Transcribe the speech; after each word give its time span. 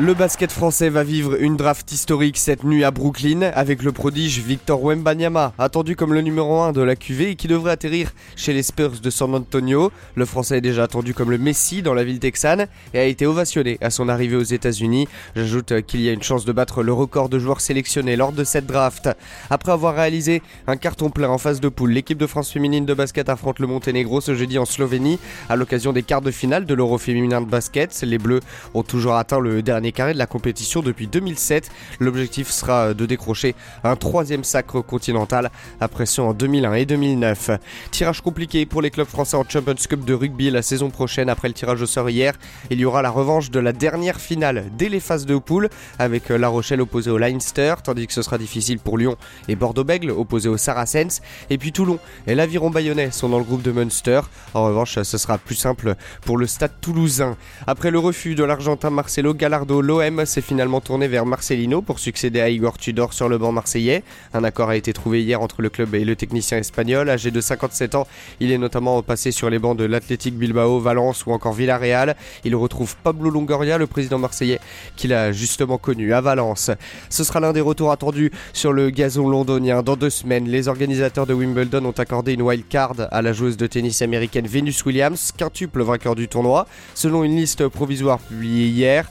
Le 0.00 0.14
basket 0.14 0.52
français 0.52 0.90
va 0.90 1.02
vivre 1.02 1.34
une 1.42 1.56
draft 1.56 1.90
historique 1.90 2.38
cette 2.38 2.62
nuit 2.62 2.84
à 2.84 2.92
Brooklyn 2.92 3.42
avec 3.42 3.82
le 3.82 3.90
prodige 3.90 4.38
Victor 4.38 4.80
Wembanyama, 4.80 5.54
attendu 5.58 5.96
comme 5.96 6.14
le 6.14 6.20
numéro 6.20 6.60
1 6.60 6.70
de 6.70 6.82
la 6.82 6.94
QV 6.94 7.30
et 7.30 7.34
qui 7.34 7.48
devrait 7.48 7.72
atterrir 7.72 8.12
chez 8.36 8.52
les 8.52 8.62
Spurs 8.62 9.00
de 9.02 9.10
San 9.10 9.34
Antonio. 9.34 9.90
Le 10.14 10.24
français 10.24 10.58
est 10.58 10.60
déjà 10.60 10.84
attendu 10.84 11.14
comme 11.14 11.32
le 11.32 11.38
Messi 11.38 11.82
dans 11.82 11.94
la 11.94 12.04
ville 12.04 12.20
texane 12.20 12.68
et 12.94 13.00
a 13.00 13.04
été 13.06 13.26
ovationné 13.26 13.76
à 13.80 13.90
son 13.90 14.08
arrivée 14.08 14.36
aux 14.36 14.44
États-Unis. 14.44 15.08
J'ajoute 15.34 15.82
qu'il 15.82 16.00
y 16.02 16.08
a 16.08 16.12
une 16.12 16.22
chance 16.22 16.44
de 16.44 16.52
battre 16.52 16.84
le 16.84 16.92
record 16.92 17.28
de 17.28 17.40
joueurs 17.40 17.60
sélectionnés 17.60 18.14
lors 18.14 18.30
de 18.30 18.44
cette 18.44 18.66
draft. 18.66 19.10
Après 19.50 19.72
avoir 19.72 19.96
réalisé 19.96 20.42
un 20.68 20.76
carton 20.76 21.10
plein 21.10 21.28
en 21.28 21.38
phase 21.38 21.58
de 21.58 21.68
poule, 21.68 21.90
l'équipe 21.90 22.18
de 22.18 22.28
France 22.28 22.52
féminine 22.52 22.86
de 22.86 22.94
basket 22.94 23.28
affronte 23.28 23.58
le 23.58 23.66
Monténégro 23.66 24.20
ce 24.20 24.36
jeudi 24.36 24.58
en 24.58 24.64
Slovénie 24.64 25.18
à 25.48 25.56
l'occasion 25.56 25.92
des 25.92 26.04
quarts 26.04 26.22
de 26.22 26.30
finale 26.30 26.66
de 26.66 26.74
l'Euro 26.74 26.98
féminin 26.98 27.40
de 27.40 27.46
basket. 27.46 28.00
Les 28.02 28.18
Bleus 28.18 28.42
ont 28.74 28.84
toujours 28.84 29.16
atteint 29.16 29.40
le 29.40 29.60
dernier 29.60 29.87
carré 29.92 30.12
de 30.14 30.18
la 30.18 30.26
compétition 30.26 30.82
depuis 30.82 31.06
2007. 31.06 31.70
L'objectif 32.00 32.50
sera 32.50 32.94
de 32.94 33.06
décrocher 33.06 33.54
un 33.84 33.96
troisième 33.96 34.44
sacre 34.44 34.80
continental 34.80 35.50
après 35.80 36.06
ceux 36.06 36.22
en 36.22 36.34
2001 36.34 36.74
et 36.74 36.86
2009. 36.86 37.50
Tirage 37.90 38.20
compliqué 38.20 38.66
pour 38.66 38.82
les 38.82 38.90
clubs 38.90 39.08
français 39.08 39.36
en 39.36 39.44
Champions 39.48 39.74
Cup 39.88 40.04
de 40.04 40.14
rugby 40.14 40.50
la 40.50 40.62
saison 40.62 40.90
prochaine 40.90 41.28
après 41.28 41.48
le 41.48 41.54
tirage 41.54 41.82
au 41.82 41.86
sort 41.86 42.10
hier. 42.10 42.34
Il 42.70 42.78
y 42.78 42.84
aura 42.84 43.02
la 43.02 43.10
revanche 43.10 43.50
de 43.50 43.60
la 43.60 43.72
dernière 43.72 44.20
finale 44.20 44.66
dès 44.76 44.88
les 44.88 45.00
phases 45.00 45.26
de 45.26 45.36
poule 45.38 45.68
avec 45.98 46.28
La 46.28 46.48
Rochelle 46.48 46.80
opposée 46.80 47.10
au 47.10 47.18
Leinster, 47.18 47.74
tandis 47.82 48.06
que 48.06 48.12
ce 48.12 48.22
sera 48.22 48.38
difficile 48.38 48.78
pour 48.78 48.98
Lyon 48.98 49.16
et 49.48 49.56
Bordeaux-Bègle 49.56 50.10
opposés 50.10 50.48
au 50.48 50.56
Saracens. 50.56 51.20
Et 51.50 51.58
puis 51.58 51.72
Toulon 51.72 51.98
et 52.26 52.34
l'Aviron 52.34 52.70
Bayonnais 52.70 53.10
sont 53.10 53.28
dans 53.28 53.38
le 53.38 53.44
groupe 53.44 53.62
de 53.62 53.72
Munster. 53.72 54.20
En 54.54 54.64
revanche, 54.64 55.00
ce 55.02 55.18
sera 55.18 55.38
plus 55.38 55.54
simple 55.54 55.94
pour 56.22 56.38
le 56.38 56.46
stade 56.46 56.72
toulousain. 56.80 57.36
Après 57.66 57.90
le 57.90 57.98
refus 57.98 58.34
de 58.34 58.44
l'Argentin 58.44 58.90
Marcelo 58.90 59.34
Gallardo 59.34 59.77
l'OM 59.80 60.24
s'est 60.24 60.40
finalement 60.40 60.80
tourné 60.80 61.08
vers 61.08 61.26
Marcelino 61.26 61.82
pour 61.82 61.98
succéder 61.98 62.40
à 62.40 62.48
Igor 62.48 62.78
Tudor 62.78 63.12
sur 63.12 63.28
le 63.28 63.38
banc 63.38 63.52
marseillais. 63.52 64.02
Un 64.34 64.44
accord 64.44 64.68
a 64.68 64.76
été 64.76 64.92
trouvé 64.92 65.22
hier 65.22 65.40
entre 65.40 65.62
le 65.62 65.68
club 65.68 65.94
et 65.94 66.04
le 66.04 66.16
technicien 66.16 66.58
espagnol. 66.58 67.08
Âgé 67.10 67.30
de 67.30 67.40
57 67.40 67.94
ans, 67.94 68.06
il 68.40 68.52
est 68.52 68.58
notamment 68.58 69.02
passé 69.02 69.30
sur 69.30 69.50
les 69.50 69.58
bancs 69.58 69.76
de 69.76 69.84
l'Athletic 69.84 70.36
Bilbao, 70.36 70.80
Valence 70.80 71.26
ou 71.26 71.32
encore 71.32 71.52
Villarreal. 71.52 72.16
Il 72.44 72.54
retrouve 72.56 72.96
Pablo 73.02 73.30
Longoria, 73.30 73.78
le 73.78 73.86
président 73.86 74.18
marseillais, 74.18 74.60
qu'il 74.96 75.12
a 75.12 75.32
justement 75.32 75.78
connu 75.78 76.12
à 76.12 76.20
Valence. 76.20 76.70
Ce 77.10 77.24
sera 77.24 77.40
l'un 77.40 77.52
des 77.52 77.60
retours 77.60 77.90
attendus 77.90 78.30
sur 78.52 78.72
le 78.72 78.90
gazon 78.90 79.28
londonien. 79.28 79.82
Dans 79.82 79.96
deux 79.96 80.10
semaines, 80.10 80.48
les 80.48 80.68
organisateurs 80.68 81.26
de 81.26 81.34
Wimbledon 81.34 81.84
ont 81.84 81.92
accordé 81.92 82.34
une 82.34 82.42
wild 82.42 82.66
card 82.68 82.94
à 83.10 83.22
la 83.22 83.32
joueuse 83.32 83.56
de 83.56 83.66
tennis 83.66 84.02
américaine 84.02 84.46
Venus 84.46 84.84
Williams, 84.84 85.32
quintuple 85.36 85.82
vainqueur 85.82 86.14
du 86.14 86.28
tournoi. 86.28 86.66
Selon 86.94 87.24
une 87.24 87.36
liste 87.36 87.68
provisoire 87.68 88.18
publiée 88.18 88.68
hier, 88.68 89.10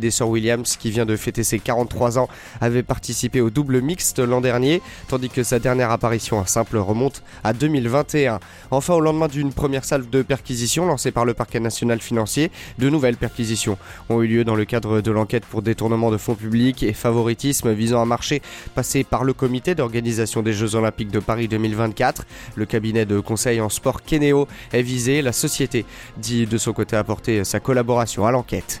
des 0.00 0.10
sœurs 0.10 0.28
Williams, 0.28 0.76
qui 0.76 0.90
vient 0.90 1.06
de 1.06 1.16
fêter 1.16 1.44
ses 1.44 1.58
43 1.58 2.18
ans, 2.18 2.28
avait 2.60 2.82
participé 2.82 3.40
au 3.40 3.50
double 3.50 3.80
mixte 3.80 4.18
l'an 4.18 4.40
dernier, 4.40 4.82
tandis 5.08 5.28
que 5.28 5.42
sa 5.42 5.58
dernière 5.58 5.90
apparition 5.90 6.38
en 6.38 6.46
simple 6.46 6.78
remonte 6.78 7.22
à 7.44 7.52
2021. 7.52 8.40
Enfin, 8.70 8.94
au 8.94 9.00
lendemain 9.00 9.28
d'une 9.28 9.52
première 9.52 9.84
salve 9.84 10.10
de 10.10 10.22
perquisition 10.22 10.86
lancée 10.86 11.10
par 11.10 11.24
le 11.24 11.34
parquet 11.34 11.60
national 11.60 12.00
financier, 12.00 12.50
de 12.78 12.88
nouvelles 12.88 13.16
perquisitions 13.16 13.78
ont 14.08 14.22
eu 14.22 14.26
lieu 14.26 14.44
dans 14.44 14.56
le 14.56 14.64
cadre 14.64 15.00
de 15.00 15.10
l'enquête 15.10 15.44
pour 15.44 15.62
détournement 15.62 16.10
de 16.10 16.16
fonds 16.16 16.34
publics 16.34 16.82
et 16.82 16.92
favoritisme 16.92 17.72
visant 17.72 18.02
à 18.02 18.04
marcher 18.04 18.42
passé 18.74 19.04
par 19.04 19.24
le 19.24 19.32
comité 19.32 19.74
d'organisation 19.74 20.42
des 20.42 20.52
Jeux 20.52 20.74
Olympiques 20.74 21.10
de 21.10 21.20
Paris 21.20 21.48
2024. 21.48 22.24
Le 22.54 22.66
cabinet 22.66 23.06
de 23.06 23.20
conseil 23.20 23.60
en 23.60 23.68
sport 23.68 24.02
Keneo 24.02 24.48
est 24.72 24.82
visé. 24.82 25.22
La 25.22 25.32
société 25.32 25.84
dit 26.16 26.46
de 26.46 26.58
son 26.58 26.72
côté 26.72 26.96
apporter 26.96 27.44
sa 27.44 27.60
collaboration 27.60 28.26
à 28.26 28.32
l'enquête. 28.32 28.80